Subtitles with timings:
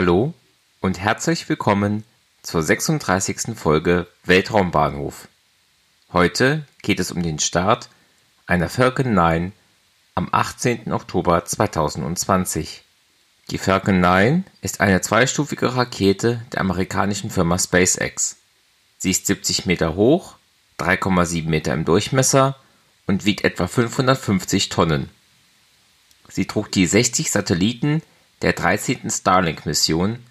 [0.00, 0.32] Hallo
[0.80, 2.04] und herzlich willkommen
[2.40, 3.54] zur 36.
[3.54, 5.28] Folge Weltraumbahnhof.
[6.14, 7.90] Heute geht es um den Start
[8.46, 9.52] einer Falcon 9
[10.14, 10.90] am 18.
[10.90, 12.82] Oktober 2020.
[13.50, 18.38] Die Falcon 9 ist eine zweistufige Rakete der amerikanischen Firma SpaceX.
[18.96, 20.36] Sie ist 70 Meter hoch,
[20.78, 22.56] 3,7 Meter im Durchmesser
[23.06, 25.10] und wiegt etwa 550 Tonnen.
[26.30, 28.00] Sie trug die 60 Satelliten
[28.42, 29.10] der 13.
[29.10, 30.24] Starlink-Mission,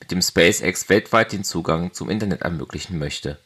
[0.00, 3.38] mit dem SpaceX weltweit den Zugang zum Internet ermöglichen möchte.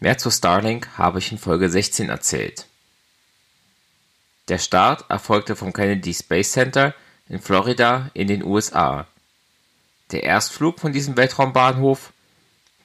[0.00, 2.66] Mehr zu Starlink habe ich in Folge 16 erzählt.
[4.48, 6.94] Der Start erfolgte vom Kennedy Space Center
[7.28, 9.06] in Florida in den USA.
[10.10, 12.12] Der Erstflug von diesem Weltraumbahnhof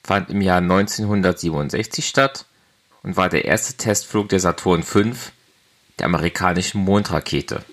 [0.04, 2.46] fand im Jahr 1967 statt
[3.02, 5.02] und war der erste Testflug der Saturn V,
[5.98, 7.64] der amerikanischen Mondrakete.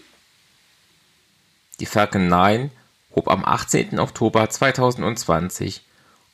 [1.82, 2.72] Die Falcon 9
[3.16, 4.00] hob am 18.
[4.00, 5.84] Oktober 2020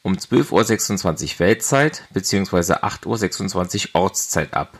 [0.04, 2.74] um 12:26 Uhr Weltzeit bzw.
[2.74, 4.78] 8:26 Uhr Ortszeit ab.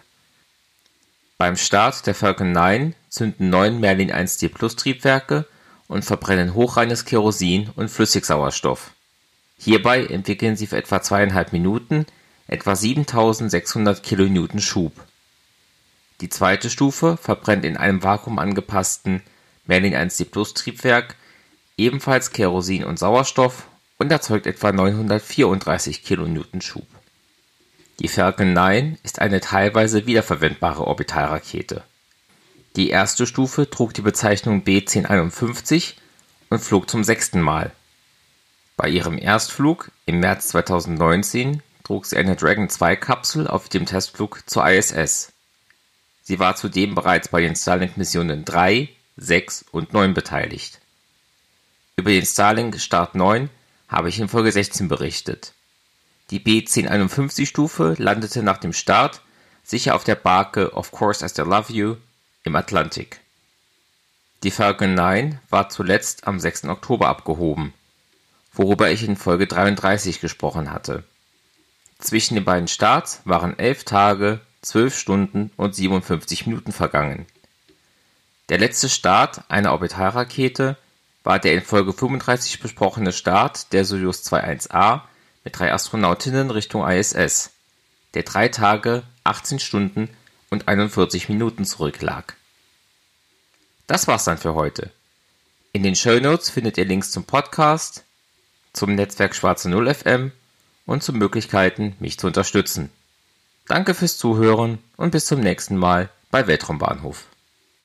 [1.40, 5.48] Beim Start der Falcon 9 zünden neun Merlin 1D Plus Triebwerke
[5.88, 8.92] und verbrennen hochreines Kerosin und Flüssigsauerstoff.
[9.58, 12.06] Hierbei entwickeln sie für etwa zweieinhalb Minuten
[12.48, 14.94] etwa 7600 kN Schub.
[16.20, 19.24] Die zweite Stufe verbrennt in einem vakuumangepassten
[19.66, 21.16] Merlin 1D Plus Triebwerk
[21.78, 23.68] ebenfalls Kerosin und Sauerstoff
[23.98, 26.88] und erzeugt etwa 934 kN Schub.
[28.00, 31.84] Die Falcon 9 ist eine teilweise wiederverwendbare Orbitalrakete.
[32.76, 35.94] Die erste Stufe trug die Bezeichnung B-1051
[36.50, 37.72] und flog zum sechsten Mal.
[38.78, 44.50] Bei ihrem Erstflug im März 2019 trug sie eine Dragon 2 Kapsel auf dem Testflug
[44.50, 45.34] zur ISS.
[46.24, 50.80] Sie war zudem bereits bei den Starlink-Missionen 3, 6 und 9 beteiligt.
[51.96, 53.50] Über den Starlink Start 9
[53.88, 55.54] habe ich in Folge 16 berichtet.
[56.30, 59.22] Die B-1051-Stufe landete nach dem Start
[59.64, 61.96] sicher auf der Barke Of Course I Still Love You
[62.44, 63.20] im Atlantik.
[64.44, 66.66] Die Falcon 9 war zuletzt am 6.
[66.66, 67.74] Oktober abgehoben,
[68.54, 71.04] worüber ich in Folge 33 gesprochen hatte.
[72.00, 77.28] Zwischen den beiden Starts waren 11 Tage, 12 Stunden und 57 Minuten vergangen.
[78.52, 80.76] Der letzte Start einer Orbitalrakete
[81.24, 85.04] war der in Folge 35 besprochene Start der Soyuz 2.1a
[85.46, 87.52] mit drei Astronautinnen Richtung ISS,
[88.14, 90.10] der drei Tage, 18 Stunden
[90.50, 92.36] und 41 Minuten zurücklag.
[93.88, 94.92] Das war's dann für heute.
[95.72, 98.04] In den Show Notes findet ihr Links zum Podcast,
[98.74, 100.34] zum Netzwerk Schwarze Null FM
[100.86, 102.90] und zu Möglichkeiten, mich zu unterstützen.
[103.70, 107.28] Danke fürs Zuhören und bis zum nächsten Mal bei Weltraumbahnhof.